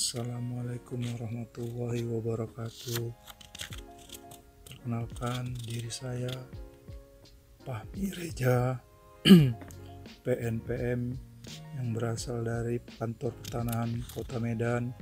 [0.00, 3.12] Assalamualaikum warahmatullahi wabarakatuh.
[4.64, 6.32] Perkenalkan diri saya
[7.60, 8.80] Fahmi Reja
[10.24, 11.12] PNPM
[11.76, 14.96] yang berasal dari kantor pertanahan Kota Medan.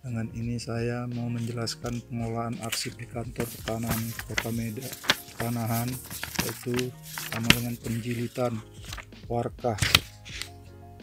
[0.00, 4.88] Dengan ini saya mau menjelaskan pengelolaan arsip di kantor pertanahan Kota Medan
[5.36, 5.92] pertanahan
[6.48, 8.64] yaitu sama dengan penjilitan
[9.28, 9.76] warkah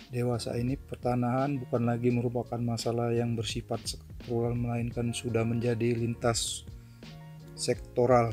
[0.09, 6.63] dewasa ini pertanahan bukan lagi merupakan masalah yang bersifat sektoral melainkan sudah menjadi lintas
[7.53, 8.31] sektoral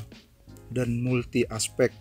[0.71, 1.91] dan multi aspek.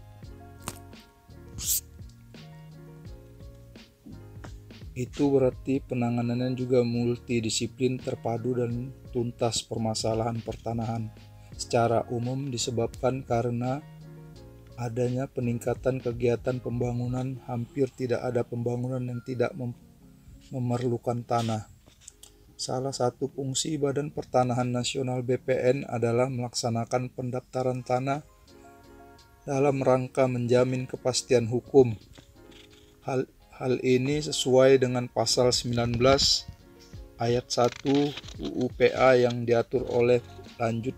[4.94, 11.10] Itu berarti penanganannya juga multidisiplin, terpadu dan tuntas permasalahan pertanahan
[11.58, 13.82] secara umum disebabkan karena
[14.78, 19.50] adanya peningkatan kegiatan pembangunan, hampir tidak ada pembangunan yang tidak
[20.52, 21.68] memerlukan tanah.
[22.54, 28.24] Salah satu fungsi Badan Pertanahan Nasional BPN adalah melaksanakan pendaftaran tanah
[29.44, 31.92] dalam rangka menjamin kepastian hukum.
[33.04, 33.28] Hal,
[33.60, 36.00] hal ini sesuai dengan pasal 19
[37.20, 37.84] ayat 1
[38.40, 40.24] UU PA yang diatur oleh
[40.56, 40.96] lanjut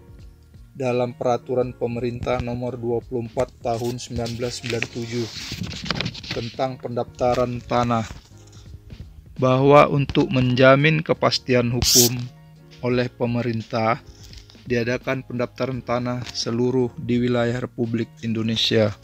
[0.77, 3.33] dalam peraturan pemerintah nomor 24
[3.65, 8.05] tahun 1997 tentang pendaftaran tanah
[9.37, 12.17] bahwa untuk menjamin kepastian hukum
[12.81, 14.01] oleh pemerintah
[14.67, 18.97] diadakan pendaftaran tanah seluruh di wilayah Republik Indonesia.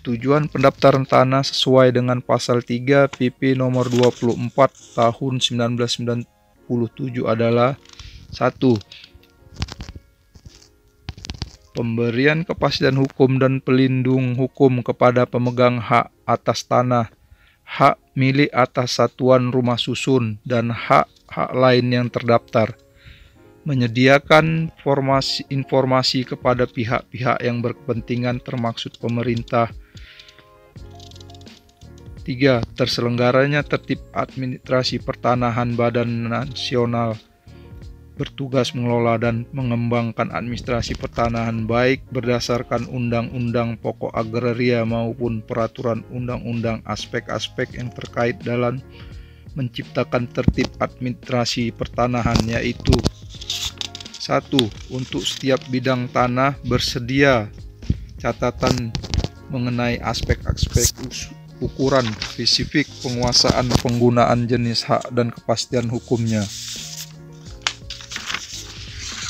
[0.00, 6.24] Tujuan pendaftaran tanah sesuai dengan pasal 3 PP nomor 24 tahun 1997
[7.28, 7.76] adalah
[8.32, 9.10] 1
[11.80, 17.08] pemberian kepastian hukum dan pelindung hukum kepada pemegang hak atas tanah,
[17.70, 22.74] hak milik atas satuan rumah susun, dan hak-hak lain yang terdaftar.
[23.62, 29.70] Menyediakan informasi, informasi kepada pihak-pihak yang berkepentingan termaksud pemerintah.
[32.26, 32.74] 3.
[32.74, 37.14] Terselenggaranya tertib administrasi pertanahan badan nasional
[38.20, 47.80] bertugas mengelola dan mengembangkan administrasi pertanahan baik berdasarkan undang-undang pokok agraria maupun peraturan undang-undang aspek-aspek
[47.80, 48.84] yang terkait dalam
[49.56, 52.92] menciptakan tertib administrasi pertanahan yaitu
[54.20, 54.60] satu
[54.92, 57.48] Untuk setiap bidang tanah bersedia
[58.20, 58.92] catatan
[59.48, 60.92] mengenai aspek-aspek
[61.58, 66.44] ukuran spesifik penguasaan penggunaan jenis hak dan kepastian hukumnya.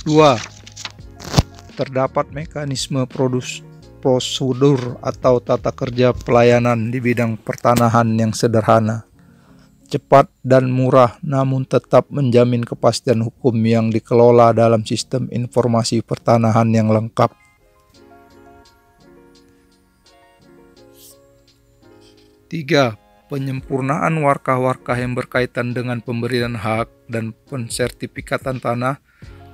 [0.00, 1.76] 2.
[1.76, 3.60] Terdapat mekanisme produs,
[4.00, 9.04] prosedur atau tata kerja pelayanan di bidang pertanahan yang sederhana,
[9.92, 16.88] cepat dan murah namun tetap menjamin kepastian hukum yang dikelola dalam sistem informasi pertanahan yang
[16.88, 17.36] lengkap.
[22.50, 22.96] Tiga,
[23.30, 28.98] penyempurnaan warkah-warkah yang berkaitan dengan pemberian hak dan pensertifikatan tanah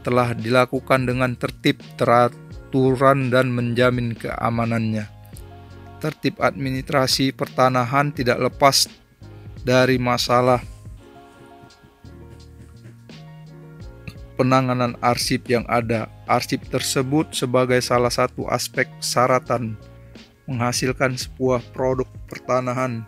[0.07, 5.11] telah dilakukan dengan tertib, teraturan, dan menjamin keamanannya.
[5.99, 8.87] Tertib administrasi pertanahan tidak lepas
[9.67, 10.63] dari masalah
[14.39, 16.07] penanganan arsip yang ada.
[16.31, 19.75] Arsip tersebut sebagai salah satu aspek syaratan
[20.47, 23.03] menghasilkan sebuah produk pertanahan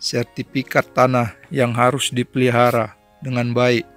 [0.00, 3.95] sertifikat tanah yang harus dipelihara dengan baik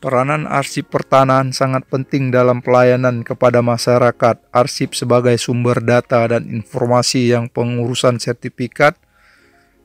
[0.00, 4.40] Peranan arsip pertanahan sangat penting dalam pelayanan kepada masyarakat.
[4.48, 8.96] Arsip sebagai sumber data dan informasi yang pengurusan sertifikat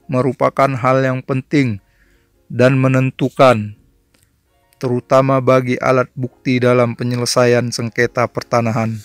[0.07, 1.83] merupakan hal yang penting
[2.47, 3.75] dan menentukan,
[4.79, 8.95] terutama bagi alat bukti dalam penyelesaian sengketa pertanahan.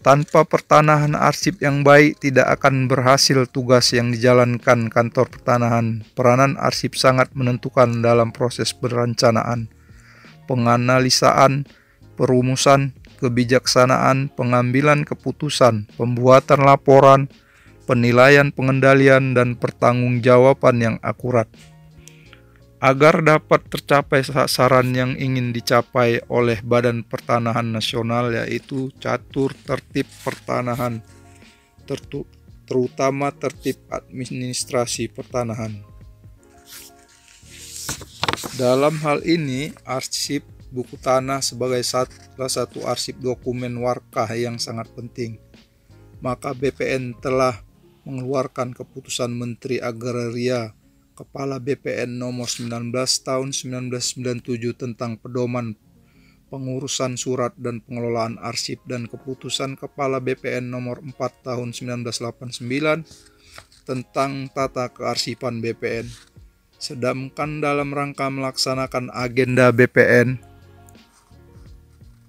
[0.00, 6.08] Tanpa pertanahan arsip yang baik, tidak akan berhasil tugas yang dijalankan kantor pertanahan.
[6.16, 9.68] Peranan arsip sangat menentukan dalam proses perencanaan,
[10.48, 11.68] penganalisaan,
[12.16, 17.28] perumusan, kebijaksanaan, pengambilan keputusan, pembuatan laporan,
[17.84, 21.44] penilaian pengendalian, dan pertanggungjawaban yang akurat
[22.80, 31.04] agar dapat tercapai sasaran yang ingin dicapai oleh Badan Pertanahan Nasional yaitu catur tertib pertanahan
[32.64, 35.84] terutama tertib administrasi pertanahan.
[38.56, 45.36] Dalam hal ini, arsip buku tanah sebagai salah satu arsip dokumen warkah yang sangat penting.
[46.22, 47.58] Maka BPN telah
[48.06, 50.72] mengeluarkan keputusan Menteri Agraria
[51.20, 54.40] Kepala BPN nomor 19 tahun 1997
[54.72, 55.76] tentang pedoman
[56.48, 61.12] pengurusan surat dan pengelolaan arsip dan keputusan Kepala BPN nomor 4
[61.44, 63.04] tahun 1989
[63.84, 66.08] tentang tata kearsipan BPN.
[66.80, 70.40] Sedangkan dalam rangka melaksanakan agenda BPN,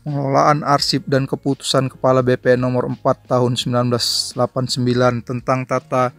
[0.03, 2.99] pengelolaan arsip dan keputusan Kepala BPN nomor 4
[3.31, 4.35] tahun 1989
[5.23, 6.11] tentang tata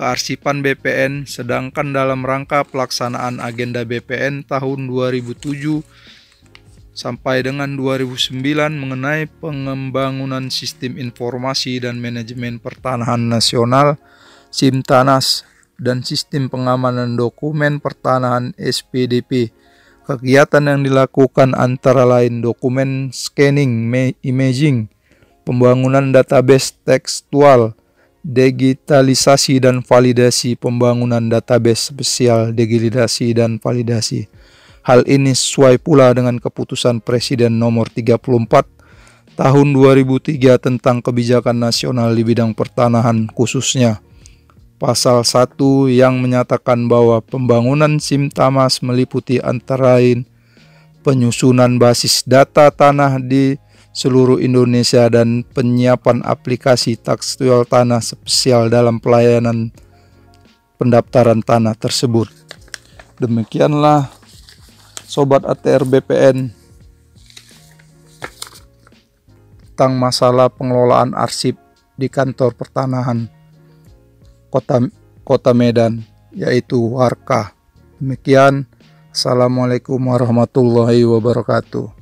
[0.00, 5.84] kearsipan BPN sedangkan dalam rangka pelaksanaan agenda BPN tahun 2007
[6.96, 8.32] sampai dengan 2009
[8.80, 14.00] mengenai pengembangan sistem informasi dan manajemen pertanahan nasional
[14.48, 15.44] SIMTANAS
[15.76, 19.52] dan sistem pengamanan dokumen pertanahan SPDP.
[20.04, 23.92] Kegiatan yang dilakukan antara lain dokumen scanning,
[24.26, 24.90] imaging,
[25.46, 27.78] pembangunan database tekstual,
[28.20, 34.28] digitalisasi dan validasi pembangunan database spesial digitalisasi dan validasi.
[34.84, 38.20] Hal ini sesuai pula dengan keputusan Presiden nomor 34
[39.36, 44.00] tahun 2003 tentang kebijakan nasional di bidang pertanahan khususnya.
[44.80, 50.24] Pasal 1 yang menyatakan bahwa pembangunan SIM Tamas meliputi antara lain
[51.04, 59.74] penyusunan basis data tanah di seluruh Indonesia dan penyiapan aplikasi takstual tanah spesial dalam pelayanan
[60.78, 62.30] pendaftaran tanah tersebut.
[63.20, 64.08] Demikianlah
[65.10, 66.54] Sobat ATR BPN
[69.74, 71.58] tentang masalah pengelolaan arsip
[71.98, 73.26] di kantor pertanahan
[74.48, 74.86] kota
[75.26, 77.52] kota Medan yaitu Warkah.
[77.98, 78.70] Demikian
[79.10, 81.99] Assalamualaikum warahmatullahi wabarakatuh.